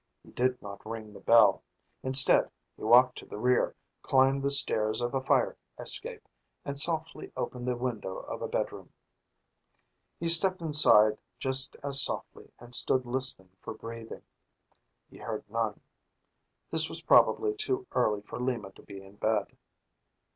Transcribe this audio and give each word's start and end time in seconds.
He 0.23 0.31
did 0.31 0.59
not 0.63 0.83
ring 0.83 1.13
the 1.13 1.19
bell. 1.19 1.61
Instead, 2.01 2.49
he 2.75 2.81
walked 2.81 3.19
to 3.19 3.25
the 3.27 3.37
rear, 3.37 3.75
climbed 4.01 4.41
the 4.41 4.49
stairs 4.49 4.99
of 4.99 5.13
a 5.13 5.21
fire 5.21 5.55
escape, 5.77 6.27
and 6.65 6.75
softly 6.75 7.31
opened 7.37 7.67
the 7.67 7.75
window 7.75 8.17
of 8.17 8.41
a 8.41 8.47
bedroom. 8.47 8.91
He 10.19 10.27
stepped 10.27 10.59
inside 10.59 11.19
just 11.37 11.75
as 11.83 12.01
softly 12.01 12.51
and 12.57 12.73
stood 12.73 13.05
listening 13.05 13.51
for 13.61 13.75
breathing. 13.75 14.23
He 15.07 15.17
heard 15.19 15.47
none. 15.47 15.81
This 16.71 16.89
was 16.89 17.03
probably 17.03 17.53
too 17.55 17.85
early 17.91 18.21
for 18.23 18.39
Lima 18.39 18.71
to 18.71 18.81
be 18.81 19.03
in 19.03 19.17
bed. 19.17 19.55